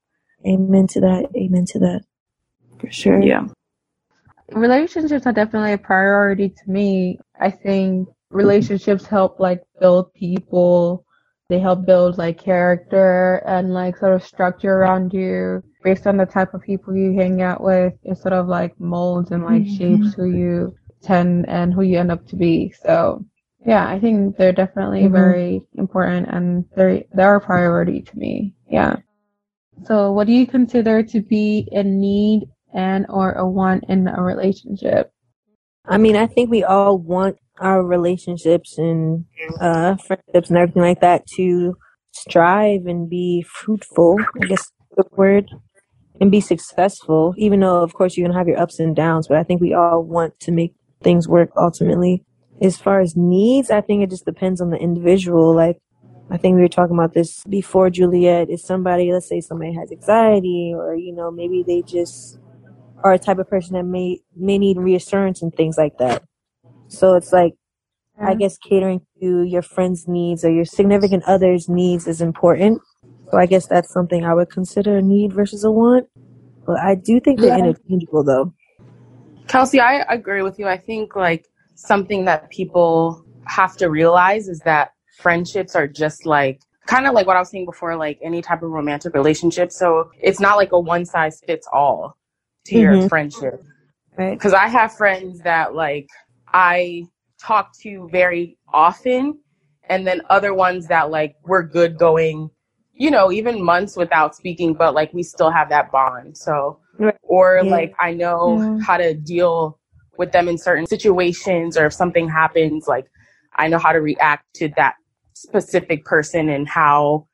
Amen 0.47 0.87
to 0.89 1.01
that. 1.01 1.27
Amen 1.37 1.65
to 1.67 1.79
that. 1.81 2.03
For 2.79 2.91
sure. 2.91 3.21
yeah. 3.21 3.47
relationships 4.53 5.27
are 5.27 5.33
definitely 5.33 5.73
a 5.73 5.79
priority 5.79 6.49
to 6.51 6.71
me. 6.71 7.19
I 7.41 7.51
think 7.51 8.09
relationships 8.31 9.05
help 9.05 9.41
like 9.41 9.61
build 9.81 10.13
people. 10.15 11.05
They 11.49 11.59
help 11.59 11.85
build 11.85 12.17
like 12.17 12.39
character 12.39 13.43
and 13.45 13.75
like 13.75 13.97
sort 13.97 14.15
of 14.15 14.23
structure 14.23 14.73
around 14.73 15.13
you 15.13 15.63
based 15.87 16.09
on 16.09 16.17
the 16.17 16.27
type 16.27 16.53
of 16.53 16.61
people 16.63 16.97
you 16.97 17.15
hang 17.15 17.43
out 17.43 17.63
with. 17.63 17.95
It 18.03 18.19
sort 18.19 18.35
of 18.35 18.49
like 18.49 18.79
molds 18.81 19.31
and 19.31 19.45
like 19.45 19.63
Mhm. 19.63 19.79
shapes 19.79 20.15
who 20.15 20.25
you 20.25 20.75
tend 21.01 21.49
and 21.49 21.73
who 21.73 21.83
you 21.83 21.97
end 22.01 22.11
up 22.11 22.27
to 22.27 22.37
be. 22.37 22.73
So 22.85 23.25
yeah, 23.65 23.89
I 23.89 24.01
think 24.01 24.37
they're 24.37 24.53
definitely 24.53 25.05
Mhm. 25.05 25.13
very 25.13 25.63
important 25.75 26.27
and 26.29 26.65
they're 26.75 27.05
they're 27.15 27.37
a 27.37 27.41
priority 27.41 28.03
to 28.03 28.19
me. 28.19 28.53
Yeah. 28.69 28.97
So 29.85 30.13
what 30.13 30.27
do 30.27 30.33
you 30.33 30.47
consider 30.47 31.05
to 31.05 31.21
be 31.21 31.69
a 31.71 31.85
need 31.85 32.49
and 32.75 33.07
or 33.09 33.33
a 33.33 33.49
want 33.49 33.85
in 33.89 34.09
a 34.09 34.21
relationship? 34.21 35.13
I 35.87 35.99
mean, 35.99 36.17
I 36.17 36.27
think 36.27 36.51
we 36.51 36.65
all 36.65 36.99
want 36.99 37.37
our 37.61 37.85
relationships 37.85 38.77
and 38.77 39.25
uh, 39.61 39.95
friendships 40.07 40.49
and 40.51 40.59
everything 40.59 40.83
like 40.83 41.01
that 41.01 41.27
to 41.37 41.77
strive 42.11 42.87
and 42.87 43.09
be 43.09 43.43
fruitful. 43.43 44.19
I 44.43 44.47
guess 44.47 44.73
the 44.97 45.05
word 45.13 45.49
and 46.21 46.31
be 46.31 46.41
successful. 46.41 47.35
Even 47.37 47.61
though, 47.61 47.83
of 47.83 47.95
course, 47.95 48.17
you're 48.17 48.27
gonna 48.27 48.39
have 48.39 48.49
your 48.49 48.59
ups 48.59 48.79
and 48.79 48.95
downs, 48.97 49.29
but 49.29 49.37
I 49.39 49.43
think 49.43 49.61
we 49.61 49.75
all 49.75 50.03
want 50.03 50.39
to 50.41 50.53
make 50.53 50.75
things 51.03 51.29
work 51.29 51.51
ultimately. 51.57 52.25
As 52.63 52.77
far 52.77 53.01
as 53.01 53.17
needs, 53.17 53.71
I 53.71 53.81
think 53.81 54.03
it 54.03 54.11
just 54.11 54.25
depends 54.25 54.61
on 54.61 54.71
the 54.71 54.79
individual. 54.79 55.55
Like, 55.55 55.79
I 56.31 56.39
think 56.39 56.57
we 56.57 56.63
were 56.63 56.69
talking 56.69 56.97
about 56.97 57.13
this 57.13 57.45
before, 57.45 57.91
Juliet. 57.91 58.51
Is 58.51 58.65
somebody, 58.65 59.13
let's 59.13 59.29
say, 59.29 59.41
somebody 59.41 59.75
has 59.75 59.93
anxiety, 59.93 60.73
or 60.75 60.95
you 60.95 61.13
know, 61.13 61.31
maybe 61.31 61.63
they 61.67 61.83
just 61.83 62.39
are 63.05 63.13
a 63.13 63.19
type 63.19 63.39
of 63.39 63.49
person 63.49 63.75
that 63.75 63.85
may 63.85 64.21
may 64.35 64.59
need 64.59 64.79
reassurance 64.79 65.43
and 65.43 65.55
things 65.55 65.77
like 65.77 65.99
that. 65.99 66.23
So 66.89 67.15
it's 67.15 67.33
like 67.33 67.55
I 68.19 68.35
guess 68.35 68.57
catering 68.57 69.03
to 69.21 69.43
your 69.43 69.63
friends' 69.63 70.09
needs 70.09 70.45
or 70.45 70.51
your 70.51 70.65
significant 70.65 71.25
other's 71.25 71.69
needs 71.69 72.07
is 72.07 72.21
important. 72.23 72.81
So 73.31 73.39
I 73.39 73.47
guess 73.47 73.67
that's 73.67 73.93
something 73.93 74.25
I 74.25 74.35
would 74.35 74.51
consider 74.51 74.99
a 74.99 75.03
need 75.03 75.33
versus 75.33 75.65
a 75.65 75.71
want. 75.71 76.09
But 76.67 76.79
I 76.79 76.95
do 76.95 77.21
think 77.21 77.41
they're 77.41 77.57
Yeah. 77.57 77.65
interchangeable 77.67 78.25
though. 78.25 78.53
Kelsie, 79.47 79.81
I 79.81 80.05
agree 80.13 80.43
with 80.43 80.59
you. 80.59 80.67
I 80.67 80.77
think 80.77 81.15
like 81.15 81.47
something 81.75 82.25
that 82.25 82.51
people 82.51 83.25
have 83.45 83.77
to 83.77 83.89
realize 83.89 84.49
is 84.49 84.61
that 84.61 84.91
friendships 85.19 85.77
are 85.77 85.87
just 85.87 86.27
like 86.27 86.61
kind 86.87 87.07
of 87.07 87.15
like 87.15 87.27
what 87.27 87.37
I 87.37 87.41
was 87.41 87.51
saying 87.51 87.67
before, 87.67 87.97
like 87.97 88.19
any 88.23 88.43
type 88.43 88.63
of 88.63 88.71
romantic 88.71 89.15
relationship. 89.15 89.73
So 89.73 90.11
it's 90.21 90.41
not 90.41 90.57
like 90.57 90.73
a 90.73 90.81
one 90.81 91.05
size 91.05 91.41
fits 91.47 91.69
all 91.73 92.17
to 92.67 92.75
mm-hmm. 92.75 93.01
your 93.01 93.09
friendship. 93.09 93.63
Right. 94.17 94.33
Because 94.33 94.55
I 94.55 94.69
have 94.69 94.95
friends 94.97 95.41
that 95.41 95.75
like 95.75 96.09
I 96.53 97.07
talk 97.41 97.77
to 97.83 98.09
very 98.11 98.57
often, 98.73 99.39
and 99.89 100.07
then 100.07 100.23
other 100.31 100.55
ones 100.55 100.87
that 100.89 101.11
like 101.11 101.37
we're 101.45 101.63
good 101.63 101.99
going, 101.99 102.51
you 102.97 103.11
know, 103.11 103.31
even 103.31 103.63
months 103.63 103.97
without 103.97 104.35
speaking, 104.35 104.75
but 104.75 104.95
like 104.95 105.13
we 105.13 105.23
still 105.23 105.51
have 105.51 105.69
that 105.69 105.93
bond. 105.93 106.37
So, 106.37 106.81
or 107.23 107.61
yeah. 107.63 107.71
like 107.71 107.95
I 108.01 108.13
know 108.13 108.59
yeah. 108.59 108.85
how 108.85 108.97
to 108.97 109.15
deal 109.15 109.79
with 110.19 110.33
them 110.33 110.49
in 110.49 110.57
certain 110.57 110.87
situations, 110.87 111.77
or 111.77 111.87
if 111.87 111.93
something 111.93 112.29
happens, 112.29 112.89
like 112.89 113.07
I 113.57 113.69
know 113.69 113.79
how 113.79 113.93
to 113.93 114.01
react 114.01 114.45
to 114.57 114.69
that 114.77 114.95
specific 115.35 116.05
person 116.05 116.49
and 116.49 116.67
how, 116.69 117.27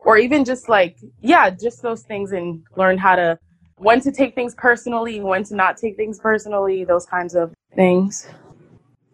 or 0.00 0.16
even 0.16 0.44
just 0.44 0.68
like, 0.68 0.96
yeah, 1.20 1.50
just 1.50 1.82
those 1.82 2.02
things 2.02 2.32
and 2.32 2.62
learn 2.76 2.98
how 2.98 3.16
to, 3.16 3.38
when 3.76 4.00
to 4.00 4.12
take 4.12 4.36
things 4.36 4.54
personally, 4.56 5.20
when 5.20 5.42
to 5.44 5.56
not 5.56 5.76
take 5.76 5.96
things 5.96 6.20
personally, 6.20 6.84
those 6.84 7.06
kinds 7.06 7.34
of 7.34 7.52
things. 7.74 8.28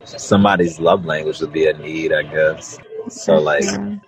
Somebody's 0.04 0.78
love 0.78 1.04
language 1.04 1.40
would 1.40 1.52
be 1.52 1.66
a 1.66 1.72
need, 1.72 2.12
I 2.12 2.22
guess. 2.22 2.78
So 3.08 3.38
like 3.38 3.64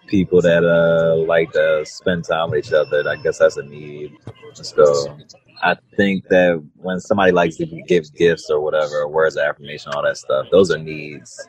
people 0.07 0.43
that 0.43 0.65
uh 0.65 1.17
like 1.27 1.53
to 1.53 1.85
spend 1.87 2.25
time 2.25 2.51
with 2.51 2.67
each 2.67 2.73
other, 2.73 3.09
I 3.09 3.17
guess 3.17 3.39
that's 3.39 3.57
a 3.57 3.63
need. 3.63 4.17
So 4.55 5.19
I 5.63 5.77
think 5.97 6.29
that 6.29 6.63
when 6.77 7.01
somebody 7.01 7.33
likes 7.33 7.57
to 7.57 7.67
give 7.67 8.13
gifts 8.15 8.51
or 8.51 8.61
whatever, 8.61 9.09
words 9.09 9.37
of 9.37 9.45
affirmation, 9.45 9.93
all 9.95 10.03
that 10.03 10.17
stuff, 10.17 10.47
those 10.51 10.71
are 10.71 10.79
needs 10.79 11.49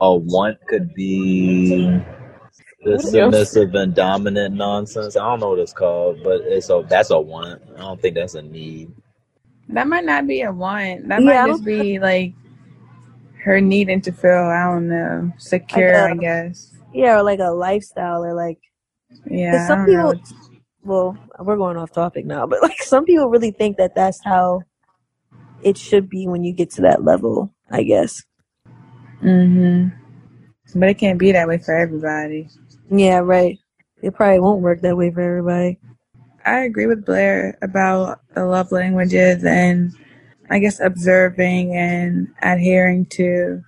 a 0.00 0.14
want 0.14 0.58
could 0.66 0.94
be 0.94 2.00
the 2.82 2.98
submissive 2.98 3.74
and 3.74 3.94
dominant 3.94 4.54
nonsense. 4.54 5.16
I 5.16 5.20
don't 5.20 5.40
know 5.40 5.50
what 5.50 5.58
it's 5.58 5.72
called, 5.72 6.22
but 6.24 6.40
it's 6.42 6.70
a 6.70 6.84
that's 6.88 7.10
a 7.10 7.20
want. 7.20 7.62
I 7.76 7.80
don't 7.80 8.00
think 8.00 8.14
that's 8.14 8.34
a 8.34 8.42
need. 8.42 8.90
That 9.68 9.86
might 9.86 10.04
not 10.04 10.26
be 10.26 10.42
a 10.42 10.52
want. 10.52 11.08
That 11.08 11.22
yeah, 11.22 11.42
might 11.44 11.52
just 11.52 11.64
be 11.64 11.98
like 11.98 12.32
her 13.44 13.60
needing 13.60 14.00
to 14.02 14.12
feel, 14.12 14.30
I 14.30 14.64
don't 14.64 14.88
know, 14.88 15.32
secure, 15.36 16.02
like 16.02 16.12
a, 16.12 16.14
I 16.14 16.16
guess. 16.16 16.69
Yeah, 16.92 17.18
or 17.18 17.22
like 17.22 17.40
a 17.40 17.50
lifestyle 17.50 18.24
or 18.24 18.34
like 18.34 18.58
Yeah. 19.26 19.66
Some 19.66 19.86
people 19.86 20.14
know. 20.14 20.20
well, 20.82 21.18
we're 21.40 21.56
going 21.56 21.76
off 21.76 21.92
topic 21.92 22.24
now, 22.26 22.46
but 22.46 22.62
like 22.62 22.82
some 22.82 23.04
people 23.04 23.28
really 23.28 23.50
think 23.52 23.76
that 23.78 23.94
that's 23.94 24.20
how 24.24 24.62
it 25.62 25.76
should 25.76 26.08
be 26.08 26.26
when 26.26 26.44
you 26.44 26.52
get 26.54 26.70
to 26.72 26.82
that 26.82 27.04
level, 27.04 27.52
I 27.70 27.82
guess. 27.82 28.22
Mhm. 29.22 29.92
But 30.74 30.88
it 30.88 30.98
can't 30.98 31.18
be 31.18 31.32
that 31.32 31.48
way 31.48 31.58
for 31.58 31.74
everybody. 31.74 32.48
Yeah, 32.90 33.18
right. 33.18 33.58
It 34.02 34.14
probably 34.14 34.40
won't 34.40 34.62
work 34.62 34.80
that 34.82 34.96
way 34.96 35.10
for 35.10 35.20
everybody. 35.20 35.78
I 36.46 36.60
agree 36.60 36.86
with 36.86 37.04
Blair 37.04 37.58
about 37.62 38.20
the 38.34 38.46
love 38.46 38.72
languages 38.72 39.44
and 39.44 39.92
I 40.48 40.58
guess 40.58 40.80
observing 40.80 41.76
and 41.76 42.28
adhering 42.42 43.06
to 43.12 43.62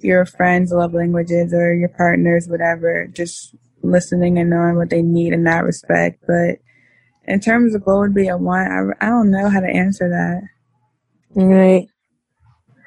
your 0.00 0.24
friends' 0.24 0.72
love 0.72 0.94
languages 0.94 1.52
or 1.52 1.74
your 1.74 1.88
partners, 1.90 2.48
whatever. 2.48 3.06
Just 3.06 3.54
listening 3.82 4.38
and 4.38 4.50
knowing 4.50 4.76
what 4.76 4.90
they 4.90 5.02
need 5.02 5.32
in 5.32 5.44
that 5.44 5.64
respect. 5.64 6.22
But 6.26 6.58
in 7.26 7.40
terms 7.40 7.74
of 7.74 7.82
what 7.84 7.98
would 7.98 8.14
be 8.14 8.28
a 8.28 8.36
want, 8.36 8.70
I, 8.70 9.06
I 9.06 9.08
don't 9.10 9.30
know 9.30 9.48
how 9.48 9.60
to 9.60 9.66
answer 9.66 10.08
that. 10.08 10.42
Right. 11.34 11.88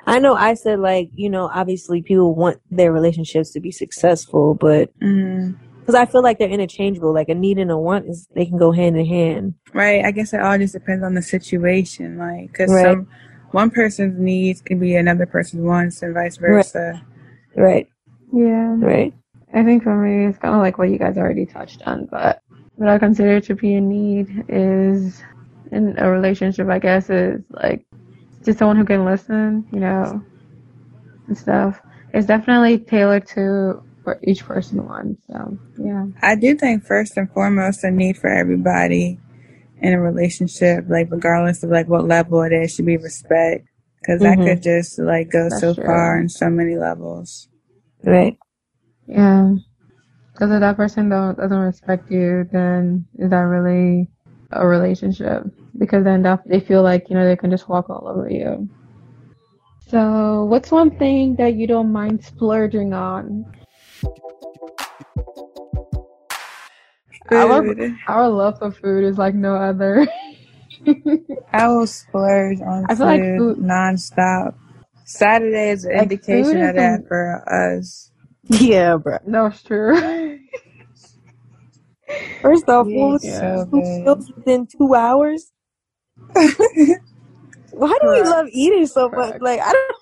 I 0.07 0.19
know 0.19 0.33
I 0.33 0.55
said 0.55 0.79
like, 0.79 1.09
you 1.13 1.29
know, 1.29 1.49
obviously 1.53 2.01
people 2.01 2.35
want 2.35 2.59
their 2.71 2.91
relationships 2.91 3.51
to 3.51 3.59
be 3.59 3.71
successful, 3.71 4.55
but 4.55 4.91
because 4.99 5.13
mm-hmm. 5.13 5.95
I 5.95 6.05
feel 6.07 6.23
like 6.23 6.39
they're 6.39 6.49
interchangeable. 6.49 7.13
Like 7.13 7.29
a 7.29 7.35
need 7.35 7.59
and 7.59 7.69
a 7.69 7.77
want 7.77 8.09
is 8.09 8.27
they 8.35 8.45
can 8.45 8.57
go 8.57 8.71
hand 8.71 8.97
in 8.97 9.05
hand. 9.05 9.53
Right. 9.73 10.03
I 10.03 10.11
guess 10.11 10.33
it 10.33 10.41
all 10.41 10.57
just 10.57 10.73
depends 10.73 11.03
on 11.03 11.13
the 11.13 11.21
situation. 11.21 12.17
Like, 12.17 12.51
because 12.51 12.71
right. 12.71 12.85
some 12.85 13.07
one 13.53 13.69
person's 13.69 14.19
needs 14.19 14.61
can 14.61 14.79
be 14.79 14.95
another 14.95 15.25
person's 15.25 15.63
wants, 15.63 16.01
and 16.01 16.13
vice 16.13 16.37
versa. 16.37 17.01
Right. 17.55 17.63
right. 17.63 17.89
Yeah. 18.33 18.75
Right. 18.77 19.13
I 19.53 19.63
think 19.63 19.83
for 19.83 19.95
me, 19.95 20.27
it's 20.27 20.37
kind 20.37 20.55
of 20.55 20.61
like 20.61 20.77
what 20.77 20.89
you 20.89 20.97
guys 20.97 21.17
already 21.17 21.45
touched 21.45 21.81
on, 21.83 22.05
but 22.05 22.41
what 22.75 22.89
I 22.89 22.97
consider 22.97 23.41
to 23.41 23.55
be 23.55 23.75
a 23.75 23.81
need 23.81 24.45
is 24.47 25.21
in 25.71 25.95
a 25.97 26.09
relationship, 26.09 26.67
I 26.69 26.79
guess, 26.79 27.09
is 27.09 27.41
like 27.49 27.85
just 28.43 28.59
someone 28.59 28.77
who 28.77 28.85
can 28.85 29.05
listen, 29.05 29.67
you 29.71 29.79
know, 29.79 30.23
and 31.27 31.37
stuff. 31.37 31.81
It's 32.13 32.27
definitely 32.27 32.79
tailored 32.79 33.27
to 33.29 33.83
for 34.03 34.19
each 34.23 34.45
person 34.45 34.85
one. 34.85 35.17
So 35.27 35.57
yeah. 35.77 36.07
I 36.21 36.35
do 36.35 36.55
think 36.55 36.85
first 36.85 37.17
and 37.17 37.31
foremost 37.31 37.83
a 37.83 37.91
need 37.91 38.17
for 38.17 38.29
everybody 38.29 39.19
in 39.81 39.93
a 39.93 39.99
relationship, 39.99 40.85
like 40.87 41.07
regardless 41.11 41.63
of 41.63 41.69
like 41.69 41.87
what 41.87 42.07
level 42.07 42.41
it 42.43 42.53
is, 42.53 42.75
should 42.75 42.85
be 42.85 42.97
respect. 42.97 43.67
Because 43.99 44.21
mm-hmm. 44.21 44.41
that 44.41 44.47
could 44.47 44.63
just 44.63 44.97
like 44.99 45.29
go 45.29 45.49
That's 45.49 45.61
so 45.61 45.73
true. 45.73 45.85
far 45.85 46.19
in 46.19 46.29
so 46.29 46.49
many 46.49 46.77
levels. 46.77 47.49
Right. 48.03 48.37
Yeah. 49.07 49.55
Because 50.33 50.51
if 50.51 50.59
that 50.59 50.77
person 50.77 51.09
don't 51.09 51.37
doesn't 51.37 51.57
respect 51.57 52.09
you, 52.09 52.47
then 52.51 53.05
is 53.19 53.29
that 53.29 53.41
really 53.41 54.09
a 54.51 54.65
relationship? 54.65 55.45
because 55.77 56.03
then 56.03 56.25
they 56.45 56.59
feel 56.59 56.83
like 56.83 57.09
you 57.09 57.15
know 57.15 57.25
they 57.25 57.35
can 57.35 57.51
just 57.51 57.69
walk 57.69 57.89
all 57.89 58.07
over 58.07 58.29
you. 58.29 58.69
So, 59.87 60.45
what's 60.45 60.71
one 60.71 60.97
thing 60.97 61.35
that 61.35 61.55
you 61.55 61.67
don't 61.67 61.91
mind 61.91 62.23
splurging 62.23 62.93
on? 62.93 63.45
Our, 67.29 67.75
our 68.07 68.29
love 68.29 68.59
for 68.59 68.71
food 68.71 69.03
is 69.03 69.17
like 69.17 69.35
no 69.35 69.55
other. 69.55 70.07
I 71.53 71.67
will 71.67 71.87
splurge 71.87 72.59
on 72.61 72.85
I 72.89 72.95
feel 72.95 73.05
food, 73.05 73.05
like 73.05 73.37
food 73.37 73.57
nonstop. 73.57 74.55
Saturday 75.05 75.69
is 75.69 75.85
an 75.85 75.91
like 75.91 76.03
indication 76.03 76.63
of 76.63 76.75
that 76.75 77.07
for 77.07 77.43
us. 77.77 78.11
Yeah, 78.43 78.97
bro. 78.97 79.17
No, 79.25 79.47
it's 79.47 79.63
true. 79.63 79.95
First 82.41 82.67
off, 82.69 82.87
yeah, 82.87 83.19
so 83.21 83.69
food 83.71 84.25
within 84.35 84.67
two 84.67 84.95
hours. 84.95 85.51
Why 86.33 87.89
do 87.89 88.11
we 88.13 88.21
love 88.29 88.47
eating 88.51 88.87
so 88.87 89.09
much? 89.09 89.39
Like 89.41 89.59
I 89.59 89.71
don't. 89.71 89.95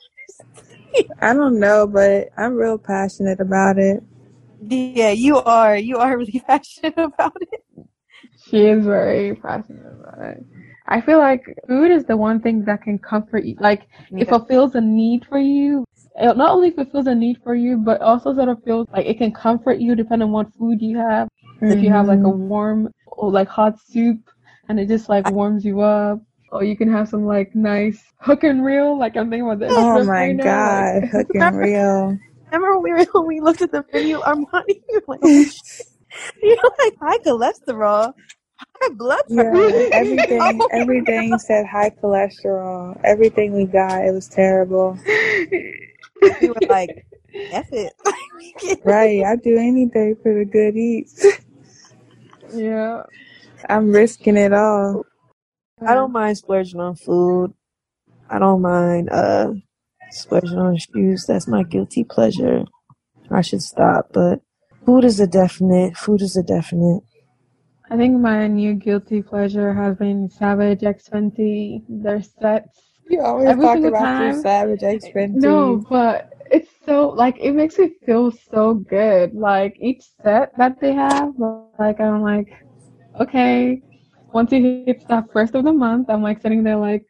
I 1.22 1.34
don't 1.34 1.60
know, 1.60 1.86
but 1.86 2.30
I'm 2.38 2.56
real 2.56 2.78
passionate 2.78 3.40
about 3.40 3.78
it. 3.78 4.04
Yeah, 4.62 5.12
you 5.12 5.38
are. 5.38 5.78
You 5.78 5.98
are 5.98 6.18
really 6.18 6.42
passionate 6.48 6.98
about 6.98 7.36
it. 7.42 7.63
She 8.50 8.66
is 8.66 8.86
very 8.86 9.36
passionate 9.36 9.86
about 10.00 10.20
it. 10.22 10.46
I 10.88 11.01
feel 11.01 11.20
like 11.20 11.44
food 11.68 11.92
is 11.92 12.06
the 12.06 12.18
one 12.18 12.42
thing 12.42 12.66
that 12.66 12.82
can 12.82 12.98
comfort 12.98 13.46
you. 13.46 13.56
Like, 13.60 13.88
yeah. 14.10 14.22
it 14.22 14.30
fulfills 14.30 14.75
a 14.75 14.82
need 14.82 15.25
for 15.25 15.39
you. 15.39 15.86
It 16.16 16.36
not 16.36 16.51
only 16.51 16.72
fulfills 16.72 17.08
a 17.08 17.16
need 17.16 17.38
for 17.44 17.54
you, 17.54 17.78
but 17.78 18.01
also 18.01 18.34
sort 18.34 18.50
of 18.50 18.63
feels 18.63 18.88
like 18.92 19.06
it 19.06 19.20
can 19.20 19.32
comfort 19.32 19.80
you 19.80 19.96
depending 19.96 20.28
on 20.28 20.32
what 20.32 20.54
food 20.56 20.82
you 20.82 20.98
have. 20.98 21.30
Mm-hmm. 21.62 21.72
If 21.72 21.84
you 21.84 21.92
have 21.92 22.08
like 22.08 22.20
a 22.20 22.24
mm-hmm. 22.24 22.48
warm, 22.50 22.94
or 23.06 23.32
like 23.32 23.48
hot 23.48 23.80
soup, 23.80 24.20
and 24.68 24.80
it 24.80 24.88
just 24.88 25.10
like 25.10 25.30
warms 25.32 25.63
you 25.63 25.82
up. 25.82 26.20
Or 26.51 26.63
you 26.63 26.75
can 26.75 26.92
have 26.92 27.08
some 27.08 27.25
like 27.25 27.54
nice 27.54 28.04
hook 28.20 28.44
and 28.44 28.66
reel. 28.66 28.98
Like 28.98 29.16
I'm 29.16 29.30
thinking 29.30 29.46
about 29.46 29.60
this. 29.60 29.72
Oh 29.72 30.04
my 30.04 30.10
right 30.10 30.38
god, 30.38 31.04
like, 31.04 31.12
hook 31.12 31.28
and 31.36 31.58
reel. 31.66 32.18
Remember 32.51 32.79
when 32.79 32.84
we, 32.84 32.91
were, 32.91 33.06
when 33.13 33.27
we 33.27 33.39
looked 33.41 33.62
at 33.62 33.72
the 33.72 33.86
menu, 33.94 34.20
Armani? 34.20 34.82
Like, 35.08 35.22
you 35.24 36.56
know, 36.56 36.72
like 36.79 36.98
high 37.00 37.18
cholesterol, 37.20 38.13
high 38.82 38.94
blood 38.96 39.22
pressure. 39.34 39.51
Yeah, 39.56 39.89
everything, 39.94 40.39
oh. 40.41 40.70
everything 40.72 41.39
said 41.39 41.65
high 41.65 41.91
cholesterol. 41.91 43.00
Everything 43.03 43.53
we 43.53 43.65
got, 43.65 44.03
it 44.06 44.12
was 44.12 44.27
terrible. 44.27 44.98
We 45.41 46.48
were 46.50 46.56
like, 46.70 47.06
F 47.51 47.68
it. 47.72 47.94
right, 48.84 49.24
I 49.24 49.36
do 49.36 49.58
anything 49.58 50.15
for 50.22 50.34
the 50.34 50.46
good 50.46 50.75
eats. 50.75 51.25
Yeah. 52.53 53.03
I'm 53.68 53.91
risking 53.91 54.38
it 54.38 54.53
all. 54.53 55.06
I 55.86 55.94
don't 55.94 56.12
mind 56.12 56.38
splurging 56.38 56.79
on 56.79 56.96
food. 56.96 57.53
I 58.29 58.39
don't 58.39 58.62
mind 58.62 59.10
uh 59.10 59.53
splurging 60.12 60.58
on 60.58 60.78
shoes. 60.78 61.25
That's 61.28 61.48
my 61.48 61.63
guilty 61.63 62.04
pleasure. 62.04 62.63
I 63.32 63.42
should 63.42 63.62
stop, 63.62 64.08
but 64.13 64.42
food 64.86 65.06
is 65.06 65.20
a 65.20 65.28
definite. 65.28 65.98
Food 65.98 66.22
is 66.22 66.36
a 66.36 66.44
definite. 66.44 67.04
I 67.92 67.98
think 67.98 68.20
my 68.20 68.48
new 68.48 68.75
guilty 68.75 69.22
pleasure 69.22 69.74
has 69.74 69.98
been 69.98 70.30
Savage 70.30 70.84
X 70.84 71.10
Fenty. 71.10 71.84
Their 71.89 72.22
sets. 72.22 72.82
You 73.08 73.22
always 73.22 73.50
Every 73.50 73.66
talk 73.66 73.80
about 73.80 74.04
time. 74.04 74.34
your 74.34 74.42
Savage 74.42 74.84
X 74.84 75.06
Fenty. 75.16 75.36
No, 75.36 75.84
but 75.89 76.34
it's 76.51 76.70
so 76.86 77.10
like 77.10 77.38
it 77.39 77.54
makes 77.54 77.78
me 77.78 77.92
feel 78.06 78.32
so 78.32 78.75
good. 78.75 79.34
Like 79.34 79.75
each 79.80 80.04
set 80.24 80.56
that 80.58 80.80
they 80.80 80.94
have, 80.94 81.34
like 81.80 82.00
I'm 82.00 82.22
like, 82.22 82.48
okay, 83.20 83.82
once 84.34 84.51
it 84.54 84.86
hits 84.86 85.06
that 85.06 85.32
first 85.34 85.56
of 85.56 85.63
the 85.63 85.74
month, 85.74 86.10
I'm 86.10 86.22
like 86.22 86.42
sitting 86.42 86.63
there 86.63 86.78
like, 86.78 87.06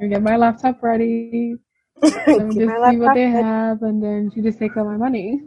I 0.00 0.06
get 0.06 0.22
my 0.22 0.36
laptop 0.36 0.82
ready. 0.82 1.56
Let 2.02 2.46
me 2.46 2.54
just 2.54 2.84
see 2.84 2.96
what 2.98 3.14
they 3.14 3.28
have, 3.28 3.82
and 3.82 4.02
then 4.02 4.30
she 4.34 4.40
just 4.42 4.58
takes 4.58 4.76
all 4.76 4.84
my 4.84 4.96
money. 4.96 5.40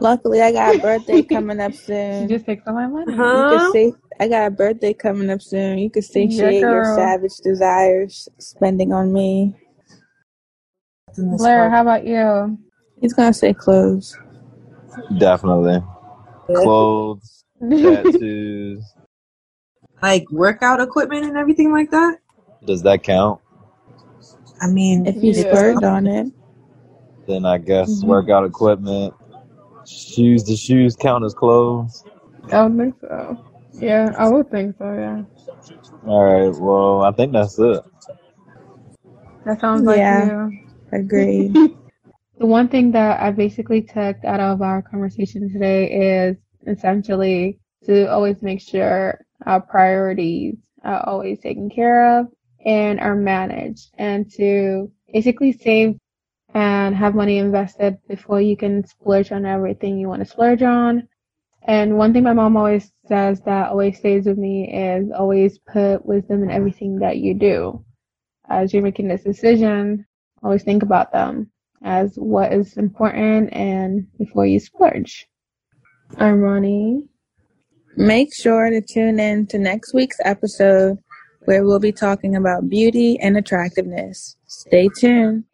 Luckily, 0.00 0.40
I 0.40 0.52
got 0.52 0.76
a 0.76 0.78
birthday 0.80 1.22
coming 1.32 1.60
up 1.60 1.72
You 1.72 1.78
soon. 1.78 2.28
just 2.28 2.46
take 2.46 2.60
all 2.66 2.74
my 2.74 2.86
money. 2.86 3.12
You 3.12 3.16
Huh? 3.16 3.48
could 3.48 3.72
say 3.72 3.92
I 4.20 4.28
got 4.28 4.46
a 4.46 4.50
birthday 4.50 4.94
coming 4.94 5.30
up 5.30 5.42
soon. 5.42 5.78
You 5.78 5.90
could 5.90 6.04
satiate 6.04 6.60
your 6.60 6.84
girl. 6.84 6.96
savage 6.96 7.36
desires 7.38 8.28
spending 8.38 8.92
on 8.92 9.12
me. 9.12 9.54
Blair, 11.16 11.68
how 11.70 11.82
about 11.82 12.06
you? 12.06 12.58
He's 13.00 13.12
gonna 13.14 13.32
say 13.32 13.52
clothes. 13.52 14.16
Definitely. 15.18 15.82
Clothes, 16.46 17.44
tattoos. 17.82 18.84
like 20.02 20.30
workout 20.30 20.80
equipment 20.80 21.24
and 21.24 21.36
everything 21.36 21.72
like 21.72 21.90
that? 21.90 22.18
Does 22.64 22.82
that 22.82 23.02
count? 23.02 23.40
I 24.60 24.66
mean, 24.68 25.06
If 25.06 25.22
you 25.22 25.32
Yeah. 25.32 25.42
splurged 25.42 25.84
on 25.84 26.06
it, 26.06 26.26
Then 27.26 27.44
I 27.44 27.58
guess 27.58 28.02
Mhm. 28.02 28.08
workout 28.08 28.44
equipment. 28.44 29.14
Shoes. 29.86 30.44
The 30.44 30.56
shoes 30.56 30.96
count 30.96 31.24
as 31.24 31.34
clothes. 31.34 32.04
I 32.50 32.64
would 32.64 32.76
think 32.78 32.94
so. 33.00 33.36
Yeah, 33.74 34.14
I 34.18 34.28
would 34.28 34.50
think 34.50 34.76
so, 34.78 34.92
yeah. 34.94 35.22
All 36.06 36.24
right. 36.24 36.54
Well, 36.58 37.02
I 37.02 37.12
think 37.12 37.32
that's 37.32 37.58
it. 37.58 37.80
That 39.44 39.60
sounds 39.60 39.86
like 39.86 39.98
Yeah. 39.98 40.48
you. 40.48 40.52
agreed. 40.92 41.54
The 42.38 42.46
one 42.46 42.68
thing 42.68 42.92
that 42.92 43.20
I 43.20 43.32
basically 43.32 43.82
took 43.82 44.16
out 44.24 44.38
of 44.40 44.62
our 44.62 44.80
conversation 44.80 45.50
today 45.52 45.90
is 45.90 46.36
essentially 46.68 47.58
to 47.84 48.08
always 48.12 48.42
make 48.42 48.60
sure 48.60 49.24
our 49.44 49.60
priorities 49.60 50.56
are 50.84 51.04
always 51.08 51.40
taken 51.40 51.68
care 51.68 52.20
of 52.20 52.28
and 52.64 53.00
are 53.00 53.14
managed 53.14 53.90
and 53.98 54.30
to 54.32 54.90
basically 55.12 55.52
save 55.52 55.96
and 56.54 56.94
have 56.94 57.14
money 57.14 57.38
invested 57.38 57.98
before 58.08 58.40
you 58.40 58.56
can 58.56 58.86
splurge 58.86 59.32
on 59.32 59.44
everything 59.44 59.98
you 59.98 60.08
want 60.08 60.20
to 60.20 60.28
splurge 60.28 60.62
on. 60.62 61.06
And 61.66 61.98
one 61.98 62.12
thing 62.12 62.22
my 62.22 62.32
mom 62.32 62.56
always 62.56 62.90
says 63.06 63.40
that 63.42 63.70
always 63.70 63.98
stays 63.98 64.26
with 64.26 64.38
me 64.38 64.72
is 64.72 65.10
always 65.10 65.58
put 65.58 66.04
wisdom 66.06 66.42
in 66.42 66.50
everything 66.50 66.98
that 67.00 67.18
you 67.18 67.34
do. 67.34 67.84
As 68.48 68.72
you're 68.72 68.82
making 68.82 69.08
this 69.08 69.24
decision, 69.24 70.06
always 70.42 70.62
think 70.62 70.82
about 70.82 71.12
them 71.12 71.50
as 71.82 72.14
what 72.16 72.52
is 72.52 72.76
important 72.76 73.52
and 73.52 74.06
before 74.18 74.46
you 74.46 74.58
splurge. 74.58 75.28
I'm 76.16 76.40
Ronnie. 76.40 77.06
Make 77.96 78.34
sure 78.34 78.70
to 78.70 78.80
tune 78.80 79.20
in 79.20 79.46
to 79.48 79.58
next 79.58 79.92
week's 79.92 80.18
episode 80.24 80.98
where 81.48 81.64
we'll 81.64 81.78
be 81.78 81.90
talking 81.90 82.36
about 82.36 82.68
beauty 82.68 83.18
and 83.20 83.34
attractiveness. 83.38 84.36
Stay 84.48 84.90
tuned. 85.00 85.44